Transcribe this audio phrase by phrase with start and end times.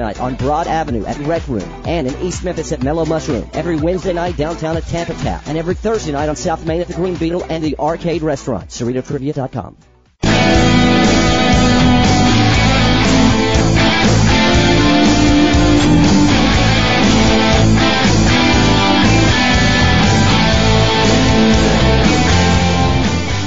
[0.00, 3.48] night on Broad Avenue at Rec Room and in East Memphis at Mellow Mushroom.
[3.52, 5.44] Every Wednesday night downtown at Tampa Tap.
[5.46, 8.68] And every Thursday night on South Main at the Green Beetle and the Arcade Restaurant.
[8.70, 9.76] CerritoTrivia.com.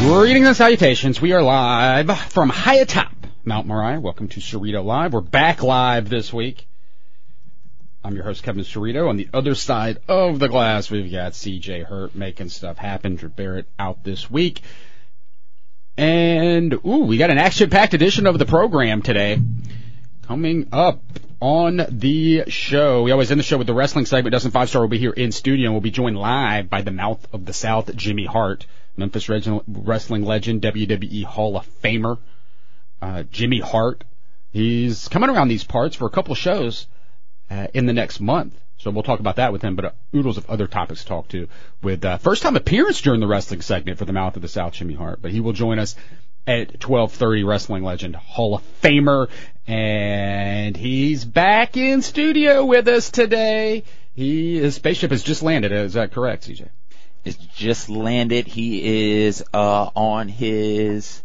[0.03, 1.21] Greetings and salutations.
[1.21, 3.99] We are live from high atop Mount Moriah.
[3.99, 5.11] Welcome to Cerrito Live.
[5.11, 6.65] We're back live this week.
[8.01, 9.09] I'm your host, Kevin Cerrito.
[9.09, 13.17] On the other side of the glass, we've got CJ Hurt making stuff happen.
[13.17, 14.61] Drew Barrett out this week.
[15.97, 19.37] And, ooh, we got an action-packed edition of the program today.
[20.21, 21.01] Coming up
[21.41, 24.31] on the show, we always end the show with the wrestling segment.
[24.31, 26.91] Doesn't Five Star will be here in studio and we'll be joined live by the
[26.91, 32.19] mouth of the South, Jimmy Hart, Memphis wrestling legend, WWE Hall of Famer,
[33.03, 34.03] uh, Jimmy Hart.
[34.51, 36.87] He's coming around these parts for a couple shows
[37.51, 38.57] uh, in the next month.
[38.77, 41.27] So we'll talk about that with him, but uh, oodles of other topics to talk
[41.29, 41.47] to
[41.81, 44.73] with uh, first time appearance during the wrestling segment for the Mouth of the South,
[44.73, 45.21] Jimmy Hart.
[45.21, 45.95] But he will join us
[46.47, 47.45] at 12:30.
[47.45, 49.29] Wrestling legend, Hall of Famer,
[49.67, 53.83] and he's back in studio with us today.
[54.13, 55.71] He his spaceship has just landed.
[55.71, 56.69] Is that correct, CJ?
[57.25, 58.47] It's just landed.
[58.47, 61.22] He is uh, on his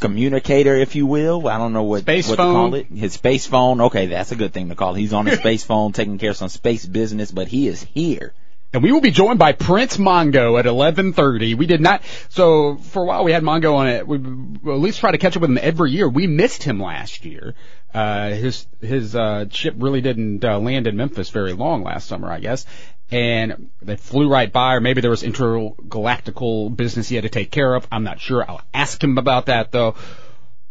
[0.00, 1.48] communicator, if you will.
[1.48, 2.86] I don't know what, Space what to call it.
[2.86, 3.80] His space phone.
[3.80, 4.94] Okay, that's a good thing to call.
[4.94, 8.32] He's on his space phone taking care of some space business, but he is here.
[8.74, 11.56] And we will be joined by Prince Mongo at 11:30.
[11.56, 12.02] We did not.
[12.28, 14.06] So for a while we had Mongo on it.
[14.06, 16.08] We we'll at least try to catch up with him every year.
[16.08, 17.54] We missed him last year.
[17.94, 22.28] Uh, his his uh, ship really didn't uh, land in Memphis very long last summer,
[22.32, 22.66] I guess.
[23.10, 27.50] And they flew right by, or maybe there was intergalactical business he had to take
[27.50, 27.86] care of.
[27.92, 28.44] I'm not sure.
[28.48, 29.94] I'll ask him about that though.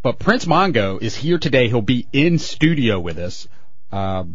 [0.02, 1.70] But Prince Mongo is here today.
[1.70, 3.48] He'll be in studio with us.
[3.92, 4.26] Uh,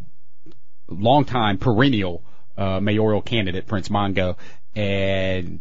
[0.89, 2.23] long time perennial
[2.57, 4.37] uh, mayoral candidate Prince Mongo,
[4.75, 5.61] and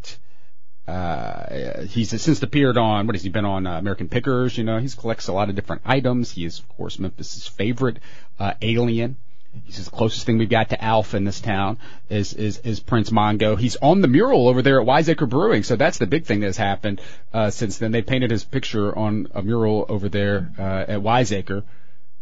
[0.87, 4.57] uh, he's since appeared on what has he been on uh, American Pickers?
[4.57, 6.31] You know, he collects a lot of different items.
[6.31, 7.99] He is of course Memphis's favorite
[8.39, 9.17] uh, alien.
[9.65, 11.77] He's the closest thing we've got to Alf in this town
[12.09, 13.57] is, is, is Prince Mongo.
[13.57, 16.57] He's on the mural over there at Wiseacre Brewing, so that's the big thing that's
[16.57, 17.01] happened,
[17.33, 17.91] uh, since then.
[17.91, 21.63] They painted his picture on a mural over there, uh, at Wiseacre,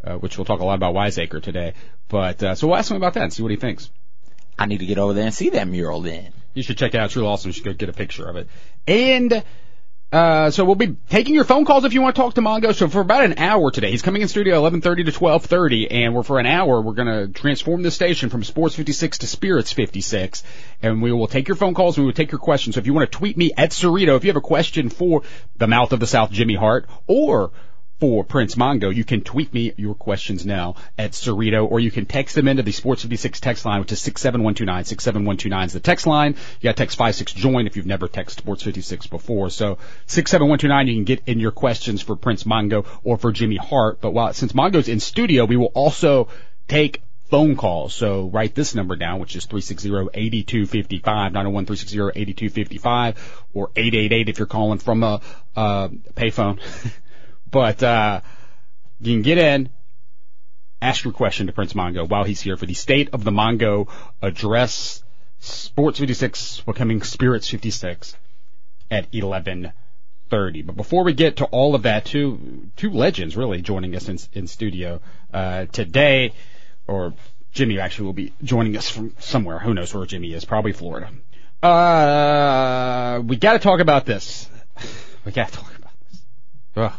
[0.04, 1.74] uh, which we'll talk a lot about Wiseacre today.
[2.08, 3.90] But, uh, so we'll ask him about that and see what he thinks.
[4.58, 6.32] I need to get over there and see that mural then.
[6.54, 7.06] You should check it out.
[7.06, 7.50] It's real awesome.
[7.50, 8.48] You should go get a picture of it.
[8.88, 9.44] And,
[10.16, 12.74] uh, so we'll be taking your phone calls if you want to talk to Mongo.
[12.74, 16.24] So for about an hour today, he's coming in studio 11:30 to 12:30, and we're
[16.24, 20.44] for an hour we're to transform the station from Sports 56 to Spirits 56,
[20.82, 21.98] and we will take your phone calls.
[21.98, 22.76] We will take your questions.
[22.76, 25.24] So if you want to tweet me at Cerrito, if you have a question for
[25.58, 27.52] the Mouth of the South, Jimmy Hart, or
[28.00, 32.06] for Prince Mongo, you can tweet me your questions now at Cerrito, or you can
[32.06, 34.86] text them into the Sports 56 text line, which is 67129.
[34.86, 36.36] 67129 is the text line.
[36.60, 39.50] You got text 56 join if you've never texted Sports 56 before.
[39.50, 44.02] So 67129, you can get in your questions for Prince Mongo or for Jimmy Hart.
[44.02, 46.28] But while, since Mongo's in studio, we will also
[46.68, 47.94] take phone calls.
[47.94, 53.16] So write this number down, which is 360-8255, 901-360-8255,
[53.54, 55.22] or 888 if you're calling from a,
[55.56, 56.60] uh, payphone.
[57.56, 58.20] But uh,
[59.00, 59.70] you can get in,
[60.82, 63.88] ask your question to Prince Mongo while he's here for the State of the Mongo
[64.22, 65.02] address.
[65.40, 68.18] Sports 56 becoming Spirits 56
[68.92, 70.66] at 11:30.
[70.66, 74.20] But before we get to all of that, two two legends really joining us in,
[74.34, 75.00] in studio
[75.34, 76.34] uh, today,
[76.88, 77.14] or
[77.54, 79.60] Jimmy actually will be joining us from somewhere.
[79.60, 80.44] Who knows where Jimmy is?
[80.44, 81.10] Probably Florida.
[81.64, 84.50] Uh, we got to talk about this.
[85.26, 86.22] We got to talk about this.
[86.76, 86.94] Ugh.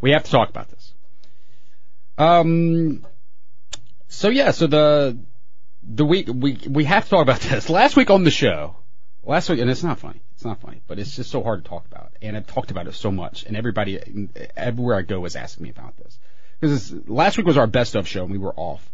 [0.00, 0.94] We have to talk about this.
[2.16, 3.04] Um,
[4.08, 5.18] So yeah, so the
[5.82, 7.68] the week we we have to talk about this.
[7.68, 8.76] Last week on the show,
[9.22, 10.22] last week, and it's not funny.
[10.34, 12.12] It's not funny, but it's just so hard to talk about.
[12.22, 15.70] And I've talked about it so much, and everybody everywhere I go is asking me
[15.70, 16.18] about this
[16.60, 18.88] because last week was our best of show, and we were off.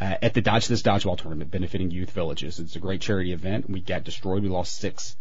[0.00, 2.60] Uh, at the Dodge This Dodgeball tournament benefiting youth villages.
[2.60, 3.68] It's a great charity event.
[3.68, 4.44] We got destroyed.
[4.44, 5.16] We lost six,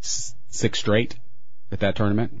[0.00, 1.16] six straight
[1.72, 2.40] at that tournament.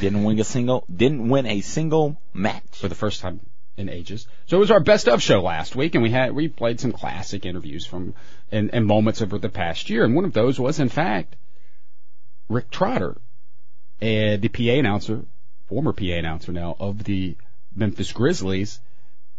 [0.00, 3.40] Didn't win a single, didn't win a single match for the first time
[3.76, 4.26] in ages.
[4.46, 6.92] So it was our best of show last week, and we had we played some
[6.92, 8.14] classic interviews from
[8.52, 11.36] and, and moments over the past year, and one of those was in fact
[12.48, 13.16] Rick Trotter,
[14.00, 15.24] and the PA announcer,
[15.68, 17.36] former PA announcer now of the
[17.74, 18.80] Memphis Grizzlies.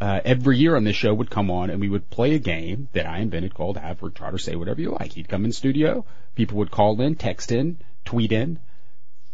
[0.01, 2.87] Uh, every year on this show would come on and we would play a game
[2.93, 5.11] that I invented called Have Rick Trotter Say Whatever You Like.
[5.11, 6.05] He'd come in studio,
[6.35, 8.59] people would call in, text in, tweet in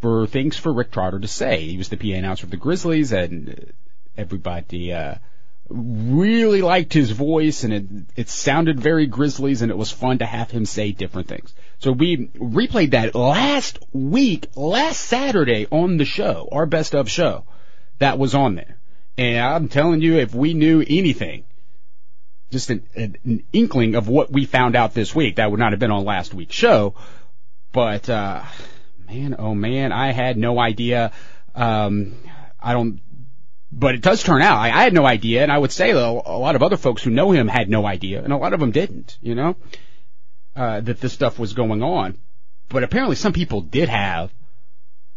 [0.06, 1.66] for things for Rick Trotter to say.
[1.66, 3.74] He was the PA announcer of the Grizzlies and
[4.16, 5.16] everybody, uh,
[5.68, 7.86] really liked his voice and it,
[8.16, 11.56] it sounded very Grizzlies and it was fun to have him say different things.
[11.80, 17.46] So we replayed that last week, last Saturday on the show, our best of show
[17.98, 18.78] that was on there.
[19.18, 21.46] And I'm telling you, if we knew anything,
[22.52, 25.80] just an, an inkling of what we found out this week, that would not have
[25.80, 26.94] been on last week's show.
[27.72, 28.44] But, uh,
[29.07, 31.12] man, oh man, I had no idea.
[31.54, 32.16] Um,
[32.60, 33.02] I don't
[33.72, 34.57] but it does turn out.
[34.57, 37.04] I, I had no idea, and I would say though a lot of other folks
[37.04, 39.18] who know him had no idea, and a lot of them didn't.
[39.22, 39.56] You know,
[40.56, 42.18] uh, that this stuff was going on.
[42.69, 44.34] But apparently, some people did have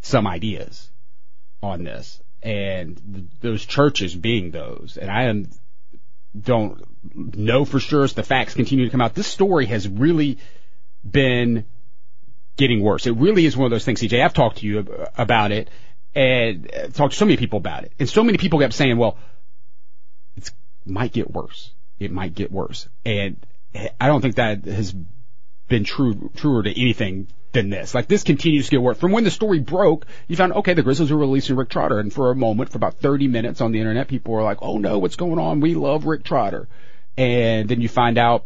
[0.01, 0.91] some ideas
[1.63, 4.99] on this, and th- those churches being those.
[5.01, 5.49] And I am,
[6.39, 9.15] don't know for sure as the facts continue to come out.
[9.15, 10.39] This story has really
[11.09, 11.65] been
[12.59, 13.07] getting worse.
[13.07, 14.23] It really is one of those things, CJ.
[14.23, 15.71] I've talked to you about it
[16.15, 17.93] and uh, talked to so many people about it.
[17.99, 19.17] And so many people kept saying, well,
[20.37, 20.51] it
[20.85, 21.73] might get worse.
[21.99, 22.89] It might get worse.
[23.07, 23.37] And
[23.99, 24.95] I don't think that has
[25.69, 27.95] been true, truer to anything than this.
[27.95, 28.99] Like this continues to get worse.
[28.99, 31.99] From when the story broke, you found, okay, the Grizzlies were releasing Rick Trotter.
[31.99, 34.79] And for a moment, for about 30 minutes on the internet, people were like, oh
[34.79, 35.61] no, what's going on?
[35.61, 36.69] We love Rick Trotter.
[37.17, 38.45] And then you find out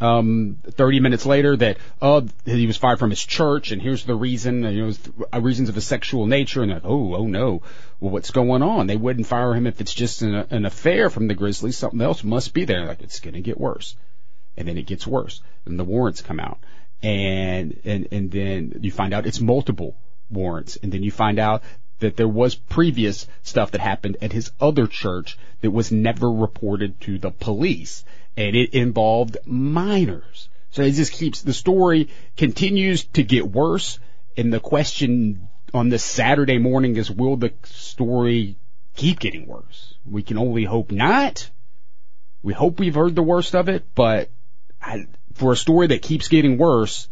[0.00, 4.14] um, 30 minutes later that, oh, he was fired from his church and here's the
[4.14, 4.92] reason, you know,
[5.32, 7.62] uh, reasons of a sexual nature and oh, oh no,
[8.00, 8.86] well, what's going on?
[8.86, 11.76] They wouldn't fire him if it's just an, an affair from the Grizzlies.
[11.76, 12.86] Something else must be there.
[12.86, 13.94] Like, it's going to get worse.
[14.56, 15.42] And then it gets worse.
[15.66, 16.58] And the warrants come out.
[17.02, 19.96] And, and, and then you find out it's multiple
[20.30, 20.76] warrants.
[20.76, 21.62] And then you find out
[21.98, 26.98] that there was previous stuff that happened at his other church that was never reported
[27.02, 28.04] to the police
[28.40, 30.48] and it involved minors.
[30.70, 32.08] So it just keeps, the story
[32.38, 33.98] continues to get worse,
[34.34, 38.56] and the question on this Saturday morning is, will the story
[38.94, 39.94] keep getting worse?
[40.06, 41.50] We can only hope not.
[42.42, 44.30] We hope we've heard the worst of it, but
[44.80, 47.08] I, for a story that keeps getting worse,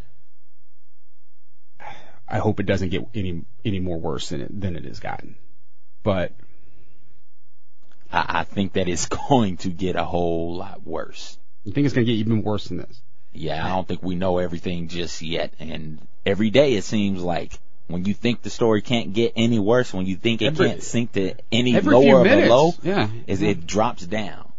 [2.26, 5.36] I hope it doesn't get any any more worse than it than it has gotten.
[6.02, 6.32] But
[8.12, 11.38] I, I think that it's going to get a whole lot worse.
[11.64, 13.02] You think it's going to get even worse than this?
[13.32, 15.52] Yeah, I don't think we know everything just yet.
[15.58, 17.58] And every day it seems like
[17.88, 20.82] when you think the story can't get any worse, when you think it every, can't
[20.82, 23.50] sink to any lower of a low, yeah, is yeah.
[23.50, 24.52] it drops down.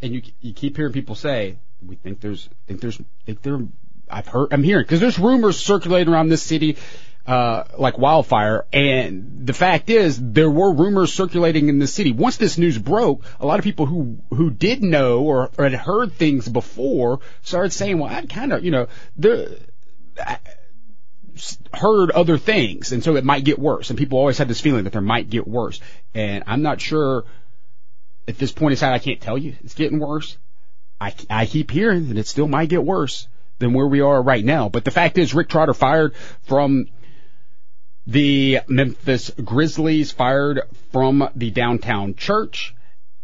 [0.00, 3.60] And you you keep hearing people say, "We think there's think there's think there."
[4.10, 6.78] I've heard I'm hearing because there's rumors circulating around this city
[7.28, 8.64] uh, like wildfire.
[8.72, 12.10] And the fact is, there were rumors circulating in the city.
[12.10, 15.74] Once this news broke, a lot of people who who did know or, or had
[15.74, 19.60] heard things before started saying, "Well, I kind of, you know, the."
[21.72, 23.90] heard other things, and so it might get worse.
[23.90, 25.78] And people always had this feeling that there might get worse.
[26.12, 27.26] And I'm not sure
[28.26, 28.92] at this point in time.
[28.92, 30.36] I can't tell you it's getting worse.
[31.00, 33.28] I, I keep hearing that it still might get worse
[33.60, 34.68] than where we are right now.
[34.68, 36.88] But the fact is, Rick Trotter fired from
[38.08, 40.62] the Memphis Grizzlies fired
[40.92, 42.74] from the downtown church.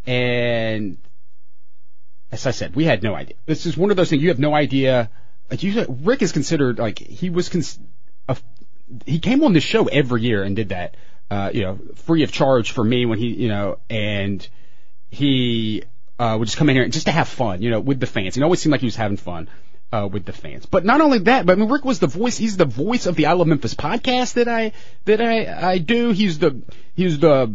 [0.07, 0.99] And
[2.31, 3.35] as I said, we had no idea.
[3.47, 5.11] This is one of those things you have no idea.
[5.51, 7.49] Like you, Rick is considered like he was.
[7.49, 7.79] Cons-
[8.29, 8.37] a,
[9.07, 10.99] he came on the show every year and did that,
[11.31, 14.47] uh, you know, free of charge for me when he, you know, and
[15.09, 15.83] he
[16.19, 18.07] uh, would just come in here and just to have fun, you know, with the
[18.07, 18.35] fans.
[18.35, 19.49] He always seemed like he was having fun
[19.95, 20.67] uh, with the fans.
[20.67, 22.37] But not only that, but I mean, Rick was the voice.
[22.37, 24.73] He's the voice of the I Love Memphis podcast that I
[25.05, 26.11] that I I do.
[26.11, 26.63] He's the
[26.95, 27.55] he's the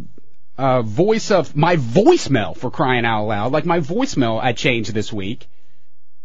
[0.56, 3.52] uh, voice of my voicemail for crying out loud.
[3.52, 5.48] Like my voicemail, I changed this week.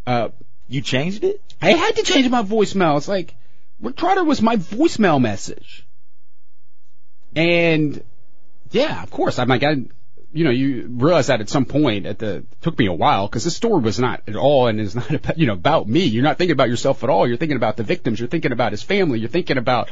[0.08, 0.30] Uh,
[0.70, 1.42] you changed it?
[1.62, 2.96] I had to change my voicemail.
[2.98, 3.36] It's like
[3.82, 5.86] Rick Trotter was my voicemail message,
[7.36, 8.02] and
[8.72, 9.84] yeah, of course, I'm like I
[10.36, 13.46] you know, you realize that at some point at the, took me a while because
[13.46, 16.01] this story was not at all and is not about, you know, about me.
[16.01, 17.25] You're not thinking about yourself at all.
[17.25, 18.20] You're thinking about the victims.
[18.20, 19.20] You're thinking about his family.
[19.20, 19.89] You're thinking about,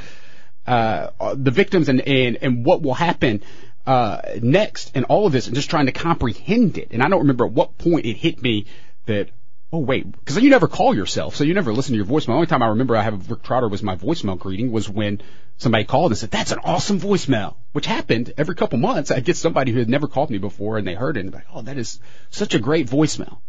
[0.68, 3.42] uh, the victims and, and, and what will happen,
[3.86, 6.90] uh, next and all of this and just trying to comprehend it.
[6.92, 8.66] And I don't remember at what point it hit me
[9.06, 9.30] that,
[9.74, 12.28] oh wait, because you never call yourself, so you never listen to your voicemail.
[12.28, 14.88] The only time I remember I have a Rick Trotter was my voicemail greeting was
[14.88, 15.20] when
[15.58, 19.10] somebody called and said, that's an awesome voicemail, which happened every couple months.
[19.10, 21.48] I'd get somebody who had never called me before and they heard it and like,
[21.52, 22.00] oh, that is
[22.30, 23.40] such a great voicemail.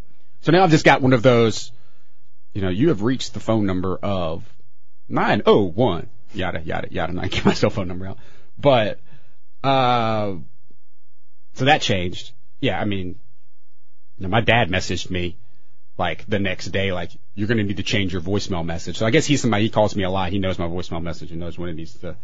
[0.41, 1.73] So now I've just got one of those,
[2.55, 4.51] you know, you have reached the phone number of
[5.11, 8.19] 901, yada, yada, yada, and I get my cell phone number out.
[8.59, 8.99] But,
[9.63, 10.37] uh,
[11.53, 12.33] so that changed.
[12.61, 13.19] Yeah, I mean,
[14.17, 15.37] you know, my dad messaged me
[15.97, 18.99] like the next day, like you're going to need to change your voicemail message.
[18.99, 20.31] So I guess he's somebody he calls me a lot.
[20.31, 22.17] He knows my voicemail message and knows when it needs to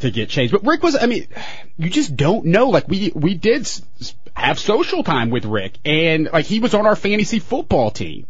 [0.00, 0.52] to get changed.
[0.52, 1.28] But Rick was, I mean,
[1.76, 2.68] you just don't know.
[2.68, 3.68] Like we we did
[4.34, 8.26] have social time with Rick, and like he was on our fantasy football team,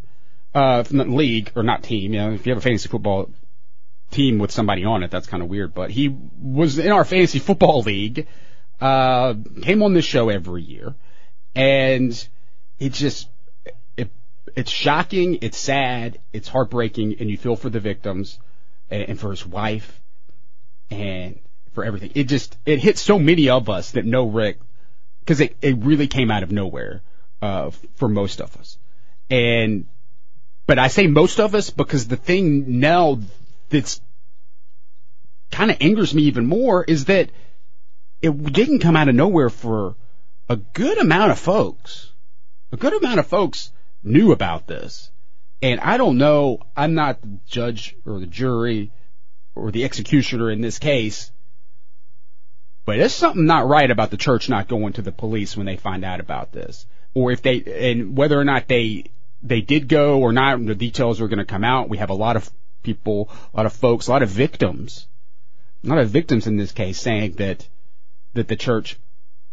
[0.55, 2.15] uh, league or not team.
[2.15, 3.31] You know, if you have a fantasy football
[4.11, 5.75] team with somebody on it, that's kind of weird.
[5.75, 8.27] But he was in our fantasy football league.
[8.81, 10.95] Uh, came on this show every year,
[11.55, 12.29] and
[12.81, 13.29] it just
[14.57, 18.39] it's shocking, it's sad, it's heartbreaking, and you feel for the victims
[18.91, 20.01] and, and for his wife
[20.91, 21.39] and
[21.73, 22.13] for everything.
[22.15, 24.59] It just it hits so many of us that know Rick
[25.21, 27.03] because it it really came out of nowhere
[27.41, 28.79] uh, for most of us.
[29.31, 29.87] And
[30.67, 33.19] but I say most of us because the thing now
[33.71, 34.01] that's
[35.51, 37.31] kind of angers me even more is that
[38.21, 39.97] it didn't come out of nowhere for
[40.49, 42.11] a good amount of folks.
[42.71, 43.71] A good amount of folks
[44.03, 45.11] knew about this.
[45.61, 48.91] And I don't know, I'm not the judge or the jury
[49.55, 51.31] or the executioner in this case,
[52.85, 55.77] but there's something not right about the church not going to the police when they
[55.77, 56.85] find out about this.
[57.15, 59.05] Or if they, and whether or not they,
[59.43, 61.89] they did go or not, the details are going to come out.
[61.89, 62.51] We have a lot of
[62.83, 65.07] people, a lot of folks, a lot of victims,
[65.85, 67.69] a lot of victims in this case saying that,
[68.35, 68.99] that the church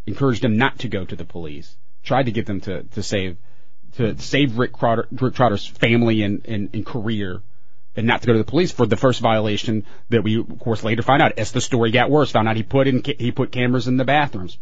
[0.07, 3.37] encouraged them not to go to the police, tried to get them to, to save
[3.99, 7.41] to save Rick, Trotter, Rick Trotter's family and, and, and career
[7.97, 10.85] and not to go to the police for the first violation that we of course
[10.85, 11.37] later find out.
[11.37, 14.05] As the story got worse found out he put in he put cameras in the
[14.05, 14.57] bathrooms.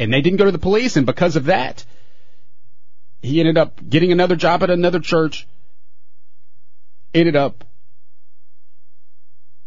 [0.00, 1.84] And they didn't go to the police and because of that
[3.22, 5.46] he ended up getting another job at another church
[7.14, 7.64] ended up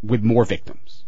[0.02, 1.06] with more victims.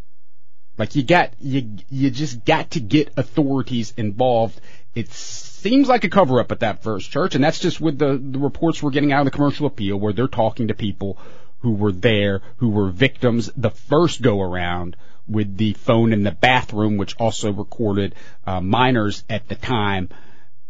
[0.77, 4.61] Like you got you you just got to get authorities involved.
[4.93, 8.21] It's seems like a cover up at that first church, and that's just with the,
[8.21, 11.17] the reports we're getting out of the commercial appeal where they're talking to people
[11.61, 14.95] who were there, who were victims the first go around
[15.27, 18.13] with the phone in the bathroom, which also recorded
[18.45, 20.07] uh, minors at the time.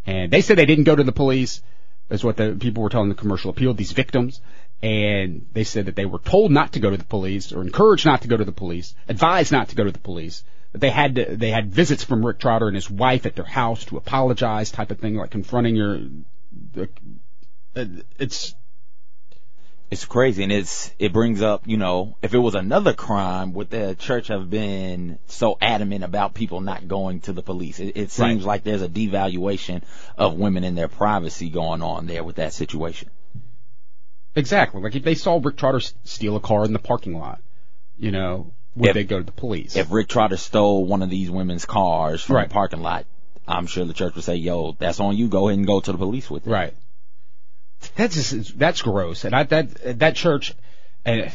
[0.06, 1.62] And they said they didn't go to the police,
[2.10, 4.40] is what the people were telling the commercial appeal, these victims.
[4.82, 8.06] And they said that they were told not to go to the police or encouraged
[8.06, 10.46] not to go to the police, advised not to go to the police
[10.79, 13.86] they had to, they had visits from Rick Trotter and his wife at their house
[13.86, 16.00] to apologize, type of thing, like confronting your.
[17.75, 17.86] Uh,
[18.17, 18.55] it's
[19.91, 23.70] it's crazy, and it's it brings up, you know, if it was another crime, would
[23.70, 27.79] the church have been so adamant about people not going to the police?
[27.79, 28.48] It, it seems right.
[28.48, 29.84] like there's a devaluation
[30.17, 33.10] of women and their privacy going on there with that situation.
[34.36, 34.82] Exactly.
[34.82, 37.41] Like if they saw Rick Trotter steal a car in the parking lot,
[37.98, 39.75] you know, would if, they go to the police?
[39.75, 42.50] If Rick Trotter stole one of these women's cars from right.
[42.50, 43.05] the parking lot,
[43.48, 45.27] I'm sure the church would say, "Yo, that's on you.
[45.27, 46.74] Go ahead and go to the police with it." Right.
[47.96, 50.53] That's just that's gross, and I, that that church,
[51.05, 51.29] uh,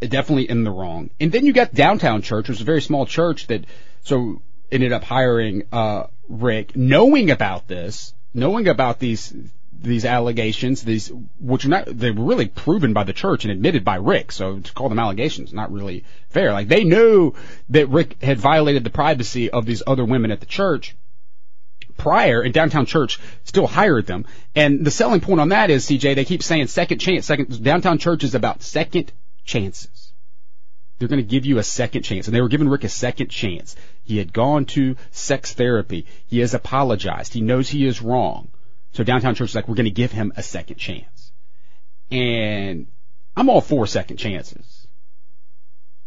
[0.00, 1.10] definitely in the wrong.
[1.20, 3.64] And then you got downtown church, which is a very small church that
[4.02, 9.34] so ended up hiring uh, Rick, knowing about this, knowing about these
[9.80, 13.84] these allegations, these which are not they were really proven by the church and admitted
[13.84, 14.32] by Rick.
[14.32, 16.52] So to call them allegations, not really fair.
[16.52, 17.34] Like they knew
[17.70, 20.96] that Rick had violated the privacy of these other women at the church
[21.96, 24.26] prior, and downtown church still hired them.
[24.54, 27.26] And the selling point on that is, CJ, they keep saying second chance.
[27.26, 29.12] Second downtown church is about second
[29.44, 30.12] chances.
[30.98, 33.28] They're going to give you a second chance, and they were giving Rick a second
[33.28, 33.76] chance.
[34.04, 36.06] He had gone to sex therapy.
[36.26, 37.34] He has apologized.
[37.34, 38.48] He knows he is wrong.
[38.96, 41.30] So downtown church is like, we're going to give him a second chance.
[42.10, 42.86] And
[43.36, 44.88] I'm all for second chances.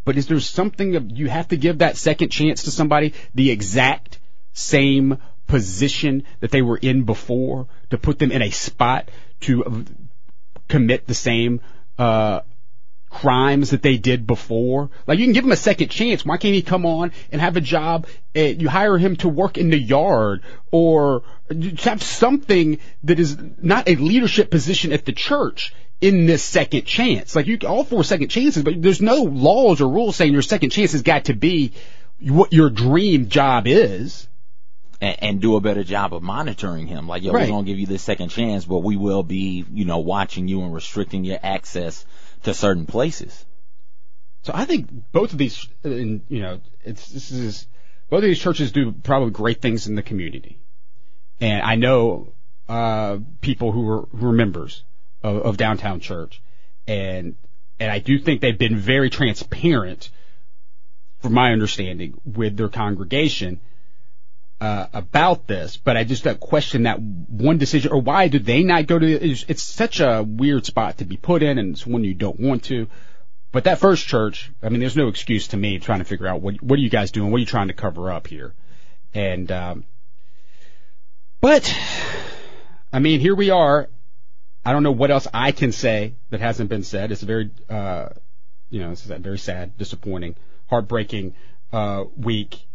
[0.06, 3.52] But is there something of, you have to give that second chance to somebody the
[3.52, 4.18] exact
[4.54, 9.10] same position that they were in before to put them in a spot
[9.42, 9.86] to
[10.68, 11.62] commit the same
[12.00, 12.40] uh,
[13.10, 14.90] crimes that they did before.
[15.08, 16.26] Like you can give him a second chance.
[16.26, 18.08] Why can't he come on and have a job?
[18.34, 21.24] You hire him to work in the yard or
[21.80, 27.36] have something that is not a leadership position at the church in this second chance.
[27.36, 30.70] Like you, all four second chances, but there's no laws or rules saying your second
[30.70, 31.74] chance has got to be
[32.22, 34.28] what your dream job is.
[35.02, 37.08] And, and do a better job of monitoring him.
[37.08, 37.48] Like, yo, Right.
[37.48, 40.62] we're gonna give you this second chance, but we will be, you know, watching you
[40.62, 42.06] and restricting your access
[42.44, 43.46] to certain places.
[44.44, 47.68] So I think both of these, you know, it's this is
[48.10, 50.60] both of these churches do probably great things in the community,
[51.42, 52.34] and I know
[52.68, 54.84] uh, people who are who are members
[55.22, 56.42] of, of downtown church,
[56.88, 57.36] and
[57.80, 60.10] and I do think they've been very transparent,
[61.20, 63.60] from my understanding, with their congregation.
[64.62, 68.62] Uh, about this, but I just uh, question that one decision, or why do they
[68.64, 69.08] not go to?
[69.08, 72.38] It's, it's such a weird spot to be put in, and it's one you don't
[72.38, 72.88] want to.
[73.54, 76.42] But that first church, I mean, there's no excuse to me trying to figure out
[76.42, 77.32] what what are you guys doing?
[77.32, 78.54] What are you trying to cover up here?
[79.14, 79.86] And um,
[81.40, 81.74] but
[82.92, 83.88] I mean, here we are.
[84.66, 87.12] I don't know what else I can say that hasn't been said.
[87.12, 88.10] It's a very, uh,
[88.70, 90.36] you know, it's a very sad, disappointing,
[90.68, 91.34] heartbreaking
[91.72, 92.68] uh, week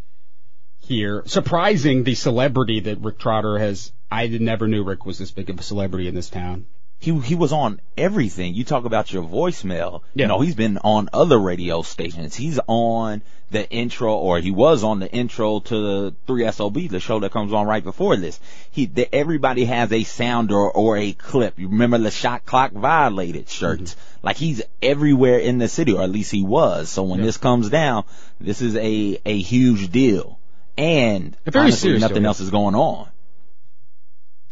[0.84, 1.22] here.
[1.26, 3.92] Surprising the celebrity that Rick Trotter has.
[4.10, 6.66] I never knew Rick was this big of a celebrity in this town.
[7.00, 8.54] He he was on everything.
[8.54, 10.02] You talk about your voicemail.
[10.14, 10.22] Yeah.
[10.24, 12.34] You know, he's been on other radio stations.
[12.34, 17.20] He's on the intro, or he was on the intro to the 3SOB, the show
[17.20, 18.40] that comes on right before this.
[18.70, 21.58] He, the, everybody has a sound or, or a clip.
[21.58, 23.94] You remember the shot clock violated shirts?
[23.94, 24.26] Mm-hmm.
[24.26, 26.88] Like he's everywhere in the city, or at least he was.
[26.88, 27.26] So when Yeah.
[27.26, 28.04] this comes down,
[28.40, 30.38] this is a, a huge deal.
[30.76, 32.26] And A very honestly, serious nothing deal.
[32.26, 33.08] else is going on.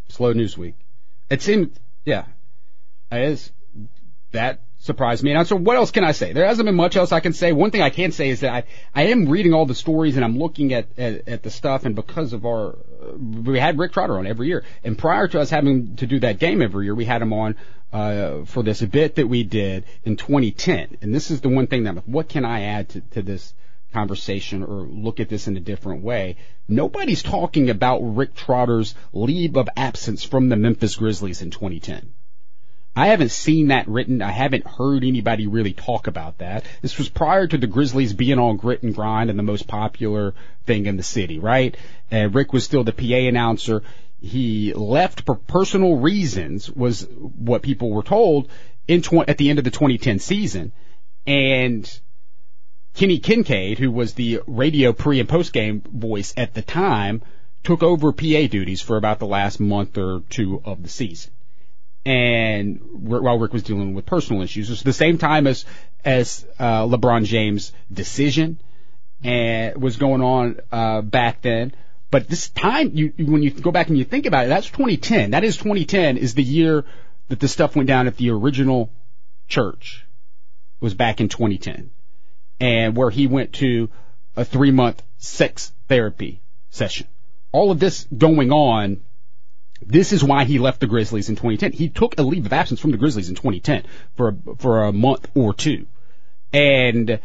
[0.08, 0.74] slow news week.
[1.30, 2.26] It seemed, yeah,
[3.10, 3.50] it is
[4.32, 5.32] that surprised me.
[5.32, 6.32] And so, what else can I say?
[6.32, 7.52] There hasn't been much else I can say.
[7.52, 8.64] One thing I can say is that I,
[8.94, 11.84] I am reading all the stories and I'm looking at, at, at the stuff.
[11.84, 14.64] And because of our, uh, we had Rick Trotter on every year.
[14.82, 17.56] And prior to us having to do that game every year, we had him on
[17.92, 20.98] uh, for this bit that we did in 2010.
[21.00, 23.54] And this is the one thing that, what can I add to, to this?
[23.92, 26.36] Conversation or look at this in a different way.
[26.68, 32.12] Nobody's talking about Rick Trotter's leave of absence from the Memphis Grizzlies in 2010.
[32.94, 34.20] I haven't seen that written.
[34.20, 36.66] I haven't heard anybody really talk about that.
[36.82, 40.34] This was prior to the Grizzlies being on grit and grind and the most popular
[40.66, 41.74] thing in the city, right?
[42.10, 43.82] And Rick was still the PA announcer.
[44.20, 48.50] He left for personal reasons was what people were told
[48.86, 50.72] in tw- at the end of the 2010 season.
[51.26, 52.00] And
[52.94, 57.22] Kenny Kincaid, who was the radio pre and post game voice at the time,
[57.64, 61.32] took over PA duties for about the last month or two of the season.
[62.04, 65.64] And while Rick was dealing with personal issues, it was the same time as
[66.04, 68.58] as uh, LeBron James' decision
[69.22, 71.72] and was going on uh, back then.
[72.10, 75.30] But this time, you when you go back and you think about it, that's 2010.
[75.30, 76.84] That is 2010 is the year
[77.28, 78.90] that the stuff went down at the original
[79.48, 80.04] church.
[80.80, 81.90] It Was back in 2010
[82.60, 83.88] and where he went to
[84.36, 87.06] a three month sex therapy session.
[87.52, 89.02] All of this going on,
[89.84, 91.72] this is why he left the Grizzlies in 2010.
[91.72, 93.84] He took a leave of absence from the Grizzlies in 2010
[94.16, 95.86] for a, for a month or two.
[96.52, 97.20] And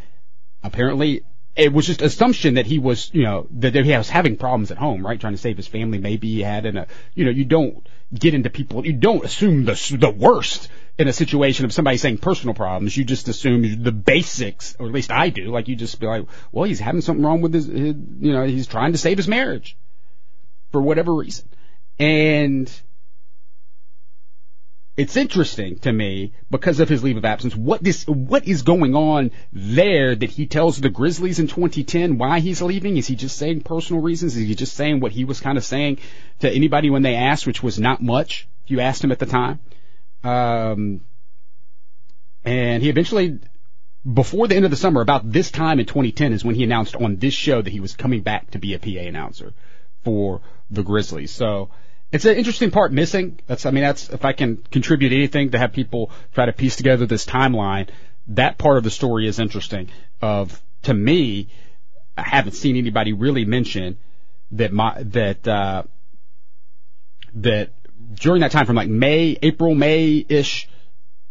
[0.63, 1.24] apparently
[1.58, 4.78] it was just assumption that he was, you know, that he was having problems at
[4.78, 5.20] home, right?
[5.20, 5.98] Trying to save his family.
[5.98, 9.26] Maybe he had in a, uh, you know, you don't get into people, you don't
[9.26, 12.96] assume the, the worst in a situation of somebody saying personal problems.
[12.96, 15.46] You just assume the basics, or at least I do.
[15.46, 18.46] Like you just be like, well, he's having something wrong with his, his you know,
[18.46, 19.76] he's trying to save his marriage
[20.72, 21.50] for whatever reason.
[21.98, 22.72] And
[24.98, 27.56] it's interesting to me because of his leave of absence.
[27.56, 32.40] What this, what is going on there that he tells the Grizzlies in 2010 why
[32.40, 32.98] he's leaving?
[32.98, 34.36] Is he just saying personal reasons?
[34.36, 36.00] Is he just saying what he was kind of saying
[36.40, 38.48] to anybody when they asked, which was not much?
[38.66, 39.60] If you asked him at the time,
[40.24, 41.02] um,
[42.44, 43.40] and he eventually,
[44.12, 46.96] before the end of the summer, about this time in 2010 is when he announced
[46.96, 49.54] on this show that he was coming back to be a PA announcer
[50.04, 51.32] for the Grizzlies.
[51.32, 51.70] So
[52.12, 53.39] it's an interesting part missing.
[53.48, 56.76] That's, I mean, that's, if I can contribute anything to have people try to piece
[56.76, 57.89] together this timeline,
[58.28, 59.89] that part of the story is interesting.
[60.22, 61.50] Of, to me,
[62.17, 63.98] I haven't seen anybody really mention
[64.52, 65.84] that my, that, uh,
[67.36, 67.72] that
[68.15, 70.70] during that time from like May, April, May-ish,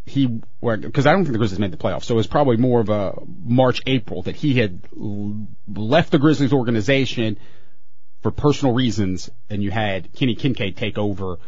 [0.05, 2.81] he, because I don't think the Grizzlies made the playoffs, so it was probably more
[2.81, 7.39] of a March, April that he had left the Grizzlies organization
[8.27, 11.39] for personal reasons, and you had Kenny Kincaid take over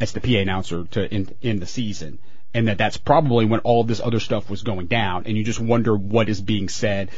[0.00, 2.18] as the PA announcer to end, end the season.
[2.52, 5.60] and that that's probably when all this other stuff was going down and you just
[5.60, 7.10] wonder what is being said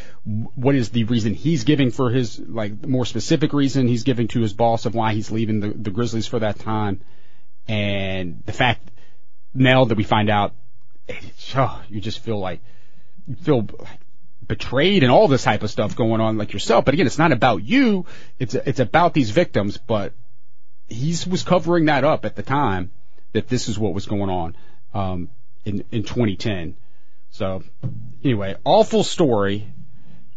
[0.64, 4.40] what is the reason he's giving for his like more specific reason he's giving to
[4.40, 7.02] his boss of why he's leaving the, the grizzlies for that time
[7.68, 8.90] and the fact
[9.52, 10.55] now that we find out
[11.55, 12.61] oh, you just feel like
[13.26, 13.68] you feel
[14.48, 17.32] betrayed and all this type of stuff going on like yourself but again it's not
[17.32, 18.06] about you
[18.38, 20.12] it's it's about these victims but
[20.88, 22.90] he was covering that up at the time
[23.32, 24.56] that this is what was going on
[24.94, 25.28] um,
[25.64, 26.76] in in 2010.
[27.30, 27.62] So
[28.24, 29.66] anyway, awful story.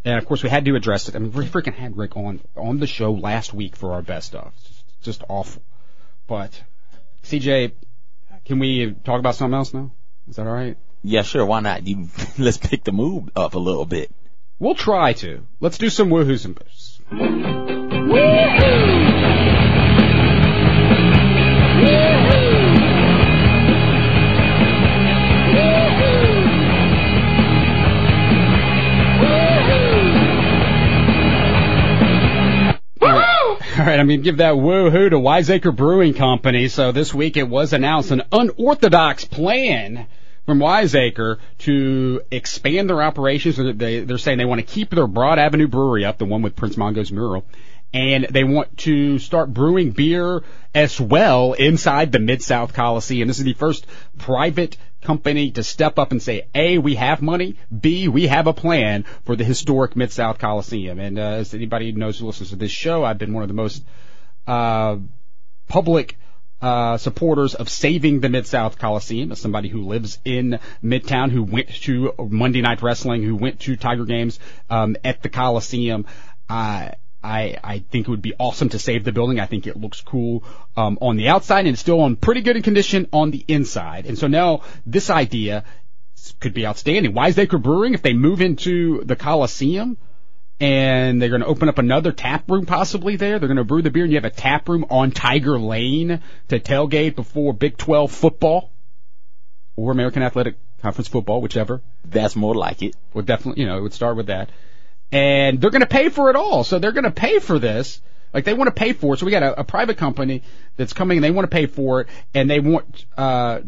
[0.06, 1.16] And of course, we had to address it.
[1.16, 4.34] I mean, we freaking had Rick on on the show last week for our best
[4.36, 4.54] of.
[4.64, 5.62] Just, just awful.
[6.28, 6.62] But
[7.24, 7.74] CJ,
[8.46, 9.92] can we talk about something else now?
[10.28, 10.78] Is that all right?
[11.02, 11.46] Yeah, sure.
[11.46, 11.88] Why not?
[11.88, 14.12] You let's pick the mood up a little bit.
[14.60, 15.46] We'll try to.
[15.62, 17.00] Let's do some woohoos and boos.
[33.80, 36.68] All right, I'm going to give that woohoo to Wiseacre Brewing Company.
[36.68, 40.06] So this week it was announced an unorthodox plan
[40.50, 43.56] from Wiseacre to expand their operations.
[43.78, 46.56] They, they're saying they want to keep their Broad Avenue brewery up, the one with
[46.56, 47.46] Prince Mongo's mural,
[47.94, 50.42] and they want to start brewing beer
[50.74, 53.28] as well inside the Mid South Coliseum.
[53.28, 53.86] This is the first
[54.18, 58.54] private company to step up and say, A, we have money, B, we have a
[58.54, 61.00] plan for the historic Mid South Coliseum.
[61.00, 63.54] And uh, as anybody knows who listens to this show, I've been one of the
[63.54, 63.84] most
[64.48, 64.98] uh,
[65.68, 66.18] public
[66.62, 71.44] uh, supporters of saving the Mid South Coliseum as somebody who lives in Midtown, who
[71.44, 76.06] went to Monday Night Wrestling, who went to Tiger games um, at the Coliseum.
[76.50, 76.90] Uh,
[77.22, 79.40] I, I think it would be awesome to save the building.
[79.40, 80.44] I think it looks cool
[80.78, 84.06] um, on the outside and it's still in pretty good condition on the inside.
[84.06, 85.66] And so now this idea
[86.40, 87.14] could be outstanding.
[87.14, 89.98] Wiseacre Brewing, if they move into the Coliseum
[90.60, 93.82] and they're going to open up another tap room possibly there, they're going to brew
[93.82, 97.78] the beer and you have a tap room on Tiger Lane to tailgate before Big
[97.78, 98.72] 12 football
[99.76, 101.82] or American Athletic Conference football, whichever.
[102.06, 102.96] That's more like it.
[103.14, 104.50] Well, definitely, you know, it would start with that
[105.12, 106.64] and they're going to pay for it all.
[106.64, 108.02] So they're going to pay for this.
[108.34, 109.20] Like they want to pay for it.
[109.20, 110.44] So we got a, a private company
[110.76, 113.62] that's coming and they want to pay for it and they want, uh,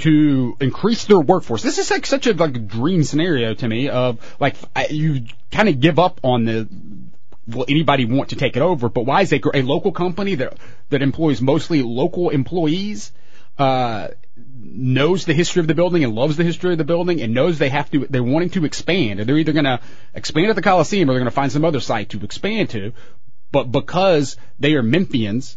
[0.00, 1.62] to increase their workforce.
[1.62, 4.56] This is like such a like dream scenario to me of like
[4.90, 6.68] you kind of give up on the
[7.46, 8.88] will anybody want to take it over?
[8.88, 10.58] But why is Wiseacre, a local company that
[10.90, 13.12] that employs mostly local employees,
[13.58, 14.08] uh,
[14.62, 17.58] knows the history of the building and loves the history of the building and knows
[17.58, 19.20] they have to, they're wanting to expand.
[19.20, 19.80] And they're either going to
[20.14, 22.92] expand at the Coliseum or they're going to find some other site to expand to.
[23.52, 25.56] But because they are Memphians,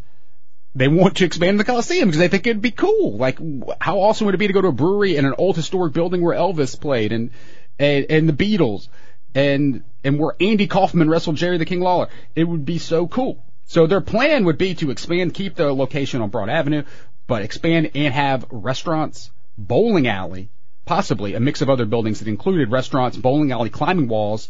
[0.76, 3.18] they want to expand the Coliseum because they think it'd be cool.
[3.18, 3.38] Like,
[3.80, 6.22] how awesome would it be to go to a brewery in an old historic building
[6.22, 7.30] where Elvis played and,
[7.78, 8.88] and, and the Beatles
[9.36, 12.10] and, and where Andy Kaufman wrestled Jerry the King Lawler?
[12.36, 13.44] It would be so cool.
[13.66, 16.84] So their plan would be to expand, keep the location on Broad Avenue,
[17.28, 20.50] but expand and have restaurants, bowling alley,
[20.86, 24.50] possibly a mix of other buildings that included restaurants, bowling alley, climbing walls,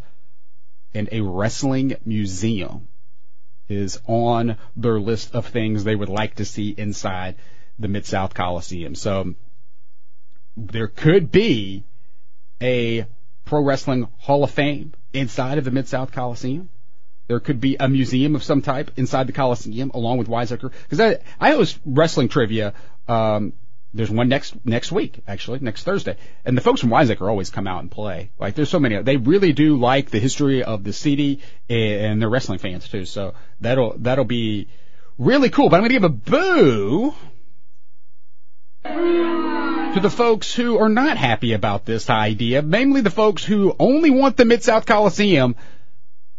[0.94, 2.88] and a wrestling museum
[3.68, 7.36] is on their list of things they would like to see inside
[7.78, 8.94] the Mid South Coliseum.
[8.94, 9.34] So
[10.56, 11.84] there could be
[12.60, 13.06] a
[13.44, 16.68] pro wrestling hall of fame inside of the Mid South Coliseum.
[17.26, 20.70] There could be a museum of some type inside the Coliseum along with Wiseacre.
[20.82, 22.74] Because I, I host wrestling trivia.
[23.08, 23.54] Um,
[23.94, 26.16] there's one next next week, actually, next Thursday.
[26.44, 28.30] And the folks from Wiseacre always come out and play.
[28.38, 29.00] Like there's so many.
[29.02, 33.04] They really do like the history of the city, and they're wrestling fans too.
[33.04, 34.68] So that'll that'll be
[35.16, 35.68] really cool.
[35.68, 37.14] But I'm gonna give a boo
[38.84, 44.10] to the folks who are not happy about this idea, mainly the folks who only
[44.10, 45.54] want the Mid South Coliseum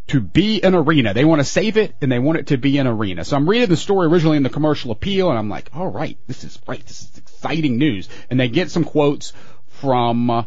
[0.08, 1.14] to be an arena.
[1.14, 3.26] They want to save it and they want it to be an arena.
[3.26, 6.18] So I'm reading the story originally in the commercial appeal and I'm like, all right,
[6.28, 6.86] this is great.
[6.86, 8.08] This is exciting news.
[8.30, 9.34] And they get some quotes
[9.68, 10.46] from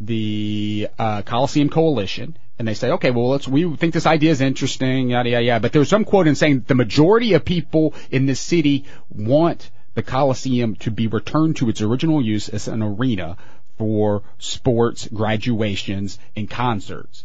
[0.00, 4.40] the uh, Coliseum Coalition and they say, okay, well, let's, we think this idea is
[4.40, 5.60] interesting, yada, yada, yada.
[5.60, 10.02] But there's some quote in saying the majority of people in this city want the
[10.02, 13.36] Coliseum to be returned to its original use as an arena
[13.78, 17.24] for sports, graduations, and concerts.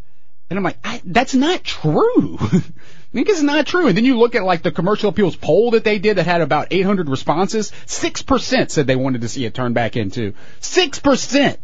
[0.49, 2.37] And I'm like, that's not true.
[2.41, 3.87] I think it's not true.
[3.87, 6.41] And then you look at like the commercial appeals poll that they did that had
[6.41, 7.71] about 800 responses.
[7.85, 10.33] 6% said they wanted to see it turned back into.
[10.61, 11.57] 6%.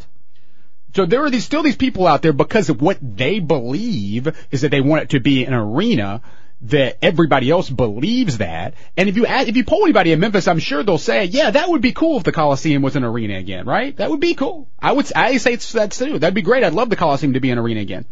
[0.96, 4.62] So there are these, still these people out there because of what they believe is
[4.62, 6.22] that they want it to be an arena
[6.64, 8.76] that everybody else believes that.
[8.96, 11.52] And if you ask, if you poll anybody in Memphis, I'm sure they'll say, yeah,
[11.52, 13.96] that would be cool if the Coliseum was an arena again, right?
[13.98, 14.70] That would be cool.
[14.80, 16.20] I would, I say it's, that's true.
[16.20, 16.64] That'd be great.
[16.64, 18.06] I'd love the Coliseum to be an arena again.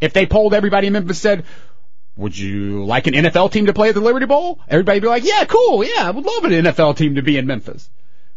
[0.00, 1.44] If they polled everybody in Memphis said,
[2.16, 4.60] would you like an NFL team to play at the Liberty Bowl?
[4.68, 5.84] Everybody'd be like, yeah, cool.
[5.84, 7.90] Yeah, I would love an NFL team to be in Memphis.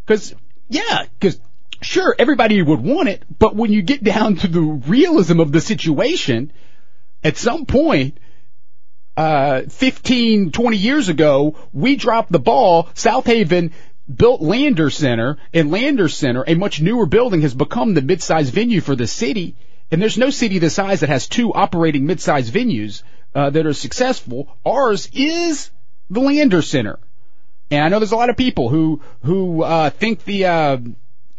[0.07, 0.33] Cause,
[0.69, 1.39] yeah, cause
[1.81, 5.61] sure, everybody would want it, but when you get down to the realism of the
[5.61, 6.51] situation,
[7.23, 8.17] at some point,
[9.15, 12.83] uh, 15, 20 years ago, we dropped the ball.
[12.93, 13.71] Southaven
[14.13, 18.79] built Landers Center, and Landers Center, a much newer building, has become the mid-sized venue
[18.79, 19.55] for the city.
[19.91, 23.73] And there's no city this size that has two operating mid-sized venues uh, that are
[23.73, 24.49] successful.
[24.65, 25.71] Ours is
[26.09, 26.99] the Landers Center.
[27.71, 30.77] And I know there's a lot of people who who uh, think the uh,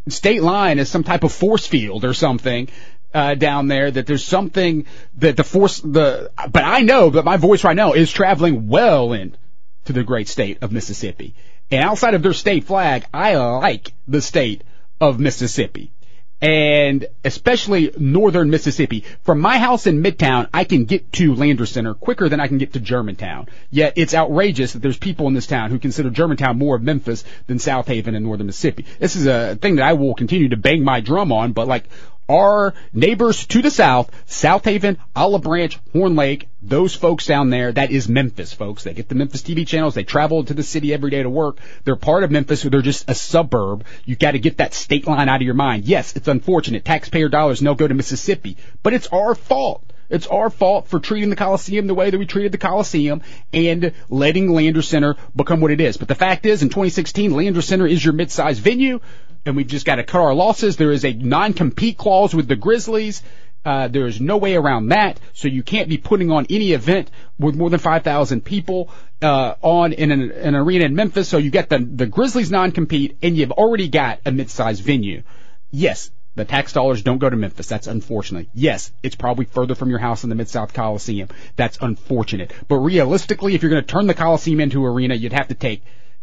[0.09, 2.69] state line is some type of force field or something
[3.15, 3.91] uh, down there.
[3.91, 6.31] That there's something that the force the.
[6.37, 9.39] But I know that my voice right now is traveling well into
[9.85, 11.35] the great state of Mississippi.
[11.71, 14.65] And outside of their state flag, I like the state
[15.01, 15.93] of Mississippi
[16.41, 19.05] and especially northern Mississippi.
[19.25, 22.59] From my house in Midtown, I can get to Landers Center quicker than I can
[22.59, 23.49] get to Germantown.
[23.71, 27.25] Yet it's outrageous that there's people in this town who consider Germantown more of Memphis
[27.47, 28.87] than Southaven and northern Mississippi.
[28.99, 31.85] This is a thing that I will continue to bang my drum on, but like
[32.29, 37.91] our neighbors to the south, Southaven, Olive Branch, Horn Lake, those folks down there, that
[37.91, 38.85] is Memphis folks.
[38.85, 39.95] They get the Memphis TV channels.
[39.95, 41.59] They travel to the city every day to work.
[41.85, 43.85] They're part of Memphis, or they're just a suburb.
[44.05, 45.85] You got to get that state line out of your mind.
[45.85, 46.85] Yes, it's unfortunate.
[46.85, 49.85] Taxpayer dollars no go to Mississippi, but it's our fault.
[50.11, 53.21] It's our fault for treating the Coliseum the way that we treated the Coliseum
[53.53, 55.99] and letting Landers Center become what it is.
[55.99, 59.01] But the fact is, in 2016, Landers Center is your mid-sized venue
[59.47, 60.77] and we've just got to cut our losses.
[60.77, 63.23] There is a non-compete clause with the Grizzlies.
[63.65, 65.21] Uh, there is no way around that.
[65.35, 69.93] So you can't be putting on any event with more than 5,000 people uh, on
[69.93, 71.29] in an, an, arena in Memphis.
[71.29, 75.23] So you get the the Grizzlies non-compete, and you've already got a mid-sized venue.
[75.71, 77.67] Yes, the tax dollars don't go to Memphis.
[77.67, 78.49] That's unfortunate.
[78.55, 81.29] Yes, it's probably further from your house in the Mid-South Coliseum.
[81.57, 82.53] That's unfortunate.
[82.69, 85.55] But realistically, if you're going to turn the Coliseum into an arena, you'd have to
[85.55, 85.83] take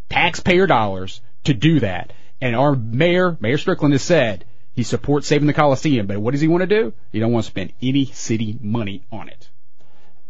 [0.10, 2.14] taxpayer dollars to do that.
[2.46, 6.42] And our mayor, Mayor Strickland, has said he supports saving the Coliseum, but what does
[6.42, 6.94] he want to do?
[7.12, 9.50] He don't want to spend any city money on it.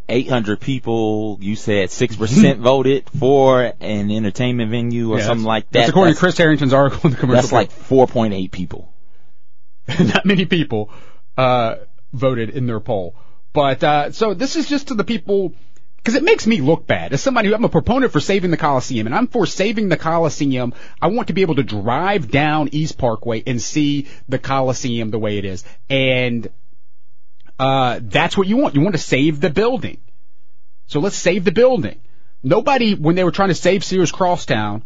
[0.08, 5.80] 800 people, you said 6% voted for an entertainment venue or yeah, something like that.
[5.80, 7.42] That's according that's, to Chris Herrington's article in the commercial.
[7.42, 8.90] That's like 4.8 people.
[10.00, 10.88] Not many people,
[11.36, 11.74] uh,
[12.14, 13.14] voted in their poll.
[13.52, 15.52] But, uh, so this is just to the people
[16.06, 17.12] because it makes me look bad.
[17.12, 19.96] As somebody who I'm a proponent for saving the Coliseum, and I'm for saving the
[19.96, 20.72] Coliseum.
[21.02, 25.18] I want to be able to drive down East Parkway and see the Coliseum the
[25.18, 26.48] way it is, and
[27.58, 28.76] uh, that's what you want.
[28.76, 29.98] You want to save the building.
[30.86, 31.98] So let's save the building.
[32.40, 34.84] Nobody, when they were trying to save Sears Crosstown,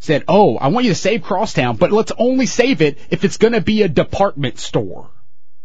[0.00, 3.38] said, "Oh, I want you to save Crosstown, but let's only save it if it's
[3.38, 5.08] going to be a department store."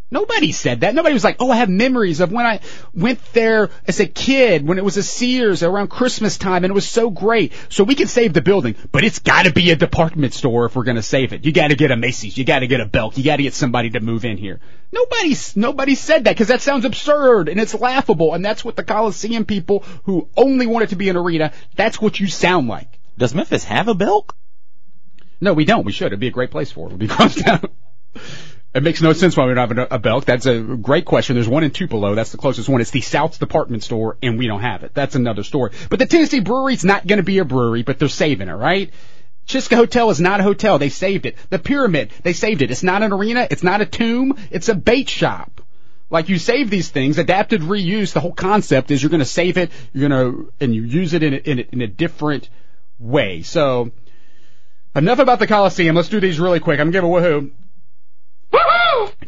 [0.09, 0.95] Nobody said that.
[0.95, 2.61] Nobody was like, oh, I have memories of when I
[2.93, 6.73] went there as a kid, when it was a Sears around Christmas time, and it
[6.73, 7.51] was so great.
[7.67, 10.85] So we can save the building, but it's gotta be a department store if we're
[10.85, 11.43] gonna save it.
[11.43, 13.99] You gotta get a Macy's, you gotta get a Belk, you gotta get somebody to
[13.99, 14.61] move in here.
[14.93, 18.85] Nobody, nobody said that because that sounds absurd and it's laughable, and that's what the
[18.85, 22.97] Coliseum people who only want it to be an arena, that's what you sound like.
[23.17, 24.37] Does Memphis have a Belk?
[25.41, 25.85] No, we don't.
[25.85, 26.07] We should.
[26.07, 26.87] It'd be a great place for it.
[26.87, 27.69] It'd be Crosstown.
[28.77, 30.25] It makes no sense why we don't have a, Belk.
[30.25, 31.35] That's a great question.
[31.35, 32.13] There's one in Tupelo.
[32.13, 32.79] That's the closest one.
[32.79, 34.93] It's the South's department store, and we don't have it.
[34.93, 35.71] That's another story.
[35.89, 38.91] But the Tennessee Brewery's not going to be a brewery, but they're saving it, right?
[39.47, 40.77] Chisca Hotel is not a hotel.
[40.77, 41.37] They saved it.
[41.49, 42.69] The Pyramid, they saved it.
[42.69, 43.47] It's not an arena.
[43.49, 44.37] It's not a tomb.
[44.51, 45.59] It's a bait shop.
[46.11, 48.13] Like you save these things, adapted reuse.
[48.13, 49.71] The whole concept is you're going to save it.
[49.91, 52.47] You're going to and you use it in a, in a, in a different
[52.99, 53.41] way.
[53.41, 53.91] So
[54.95, 55.95] enough about the Coliseum.
[55.95, 56.79] Let's do these really quick.
[56.79, 57.51] I'm going to give a woohoo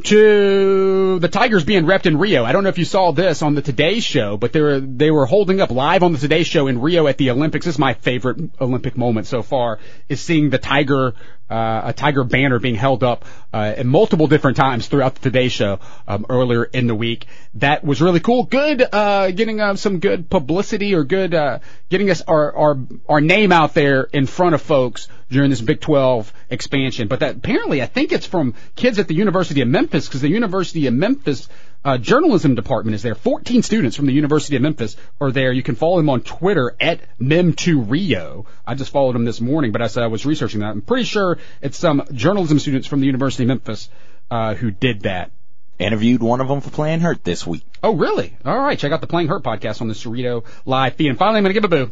[0.04, 2.46] to the Tigers being repped in Rio.
[2.46, 5.12] I don't know if you saw this on the Today Show, but they were they
[5.12, 7.66] were holding up live on the Today Show in Rio at the Olympics.
[7.66, 11.14] This is my favorite Olympic moment so far is seeing the Tiger
[11.50, 15.48] uh, a Tiger banner being held up uh, in multiple different times throughout the Today
[15.48, 17.26] Show um, earlier in the week.
[17.56, 18.44] That was really cool.
[18.44, 21.60] Good, uh, getting uh, some good publicity or good uh,
[21.90, 25.80] getting us our, our our name out there in front of folks during this Big
[25.80, 27.08] 12 expansion.
[27.08, 30.30] But that apparently, I think it's from kids at the University of Memphis because the
[30.30, 31.50] University of Memphis
[31.84, 33.16] uh, journalism department is there.
[33.16, 35.52] 14 students from the University of Memphis are there.
[35.52, 38.46] You can follow them on Twitter at Mem2Rio.
[38.68, 41.38] I just followed them this morning, but as I was researching that, I'm pretty sure
[41.62, 43.90] it's some journalism students from the University of Memphis
[44.30, 45.32] uh, who did that.
[45.80, 47.64] interviewed one of them for playing hurt this week.
[47.82, 48.36] Oh, really?
[48.44, 48.78] All right.
[48.78, 51.08] Check out the Playing Hurt podcast on the Cerrito live feed.
[51.08, 51.92] And finally, I'm going to give a boo.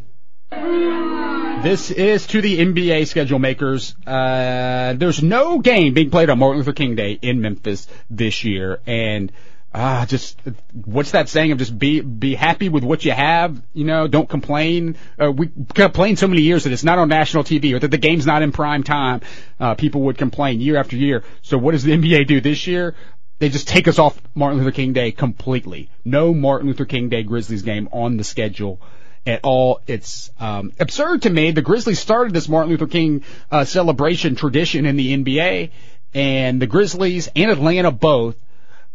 [1.63, 3.95] This is to the NBA schedule makers.
[4.05, 8.79] Uh, there's no game being played on Martin Luther King Day in Memphis this year,
[8.85, 9.31] and
[9.73, 10.39] ah, uh, just
[10.85, 13.61] what's that saying of just be be happy with what you have.
[13.73, 14.97] You know, don't complain.
[15.21, 17.97] Uh, we complained so many years that it's not on national TV or that the
[17.97, 19.21] game's not in prime time.
[19.59, 21.23] Uh, people would complain year after year.
[21.41, 22.95] So what does the NBA do this year?
[23.39, 25.91] They just take us off Martin Luther King Day completely.
[26.03, 28.81] No Martin Luther King Day Grizzlies game on the schedule
[29.27, 29.81] at all.
[29.85, 31.51] It's um, absurd to me.
[31.51, 35.71] The Grizzlies started this Martin Luther King uh, celebration tradition in the NBA,
[36.15, 38.35] and the Grizzlies and Atlanta both,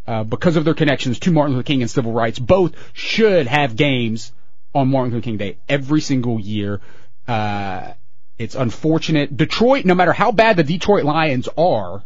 [0.07, 3.77] uh, because of their connections to Martin Luther King and civil rights, both should have
[3.77, 4.33] games
[4.75, 6.81] on Martin Luther King Day every single year.
[7.29, 7.93] Uh,
[8.39, 9.37] it's unfortunate.
[9.37, 12.03] Detroit, no matter how bad the Detroit Lions are,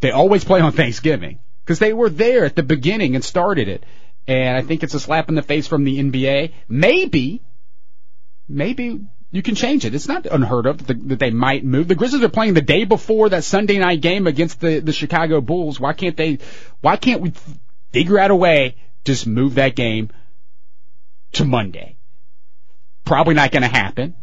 [0.00, 3.84] they always play on Thanksgiving because they were there at the beginning and started it.
[4.26, 6.52] And I think it's a slap in the face from the NBA.
[6.68, 7.42] Maybe,
[8.46, 9.94] maybe you can change it.
[9.94, 11.88] It's not unheard of that, they might move.
[11.88, 15.40] The Grizzlies are playing the day before that Sunday night game against the, the Chicago
[15.40, 15.78] Bulls.
[15.78, 16.38] Why can't they,
[16.80, 17.32] why can't we
[17.92, 20.10] figure out a way just move that game
[21.32, 21.96] to Monday?
[23.04, 24.16] Probably not going to happen,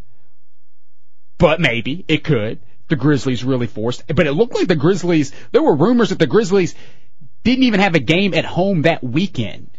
[1.37, 2.59] but maybe it could.
[2.87, 6.27] The Grizzlies really forced, but it looked like the Grizzlies, there were rumors that the
[6.27, 6.75] Grizzlies
[7.43, 9.74] didn't even have a game at home that weekend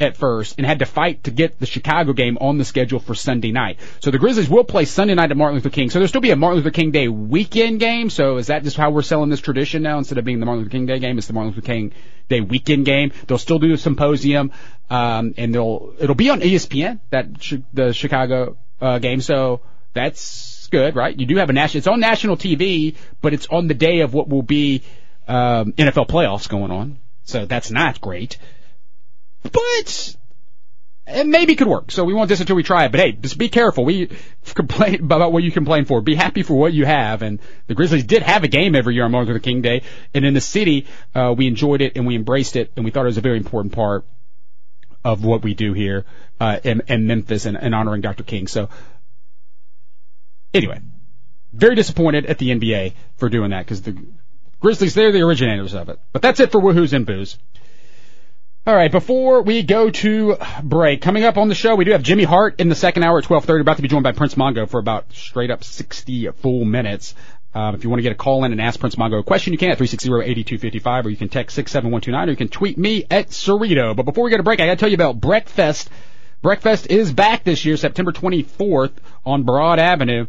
[0.00, 3.14] at first and had to fight to get the Chicago game on the schedule for
[3.14, 3.78] Sunday night.
[4.00, 5.90] So the Grizzlies will play Sunday night at Martin Luther King.
[5.90, 8.08] So there'll still be a Martin Luther King Day weekend game.
[8.08, 9.98] So is that just how we're selling this tradition now?
[9.98, 11.92] Instead of being the Martin Luther King Day game, it's the Martin Luther King
[12.28, 13.12] Day weekend game.
[13.26, 14.52] They'll still do a symposium,
[14.88, 17.28] um, and they'll it'll be on ESPN that
[17.72, 19.20] the Chicago uh, game.
[19.20, 19.60] So
[19.92, 21.18] that's good, right?
[21.18, 21.78] You do have a national.
[21.78, 24.82] It's on national TV, but it's on the day of what will be
[25.28, 26.98] um, NFL playoffs going on.
[27.24, 28.38] So that's not great
[29.42, 30.16] but
[31.06, 31.90] it maybe could work.
[31.90, 32.92] So we won't diss until we try it.
[32.92, 33.84] But hey, just be careful.
[33.84, 34.10] We
[34.54, 36.00] complain about what you complain for.
[36.00, 37.22] Be happy for what you have.
[37.22, 39.82] And the Grizzlies did have a game every year on Martin Luther King Day.
[40.14, 43.02] And in the city, uh, we enjoyed it and we embraced it and we thought
[43.02, 44.04] it was a very important part
[45.02, 46.04] of what we do here,
[46.40, 48.22] uh, in, in Memphis and, and honoring Dr.
[48.22, 48.46] King.
[48.46, 48.68] So
[50.52, 50.80] anyway,
[51.52, 53.96] very disappointed at the NBA for doing that because the
[54.60, 55.98] Grizzlies, they're the originators of it.
[56.12, 57.38] But that's it for Woohoos and Boos.
[58.66, 62.02] All right, before we go to break, coming up on the show, we do have
[62.02, 64.68] Jimmy Hart in the second hour at 12:30, about to be joined by Prince Mongo
[64.68, 67.14] for about straight up 60 full minutes.
[67.54, 69.54] Um, if you want to get a call in and ask Prince Mongo a question,
[69.54, 73.30] you can at 360-8255, or you can text 67129, or you can tweet me at
[73.30, 73.96] Cerrito.
[73.96, 75.88] But before we get a break, I got to tell you about Breakfest.
[76.44, 78.92] Breakfest is back this year, September 24th
[79.24, 80.26] on Broad Avenue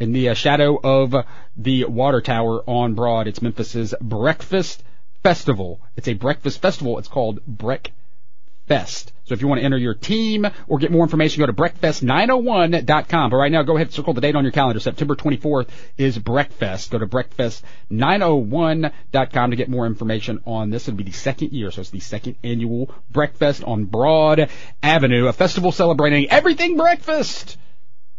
[0.00, 1.14] in the uh, shadow of
[1.56, 3.28] the water tower on Broad.
[3.28, 4.82] It's Memphis's Breakfast
[5.28, 5.80] festival.
[5.94, 6.98] It's a breakfast festival.
[6.98, 7.92] It's called Break
[8.66, 9.12] Fest.
[9.26, 13.28] So if you want to enter your team or get more information, go to breakfast901.com.
[13.28, 14.80] But right now, go ahead and circle the date on your calendar.
[14.80, 16.88] September 24th is Breakfest.
[16.88, 20.88] Go to breakfast901.com to get more information on this.
[20.88, 24.48] It'll be the second year, so it's the second annual Breakfest on Broad
[24.82, 27.58] Avenue, a festival celebrating everything breakfast.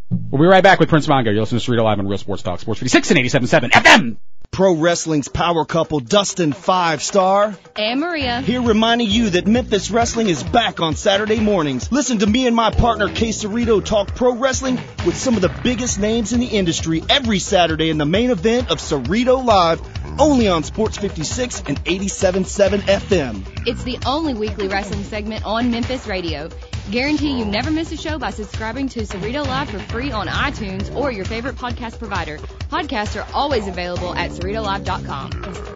[0.09, 1.25] We'll be right back with Prince Mongo.
[1.25, 4.17] You're listening to Cerrito Live on Real Sports Talk, Sports 56 and 87.7 FM.
[4.51, 10.27] Pro Wrestling's power couple Dustin Five Star and Maria here reminding you that Memphis Wrestling
[10.27, 11.91] is back on Saturday mornings.
[11.91, 15.53] Listen to me and my partner Kay Cerrito talk pro wrestling with some of the
[15.63, 19.81] biggest names in the industry every Saturday in the main event of Cerrito Live,
[20.19, 23.67] only on Sports 56 and 87.7 FM.
[23.67, 26.49] It's the only weekly wrestling segment on Memphis radio.
[26.91, 30.93] Guarantee you never miss a show by subscribing to Cerrito Live for free on iTunes
[30.95, 32.37] or your favorite podcast provider.
[32.37, 35.75] Podcasts are always available at CerritoLive.com.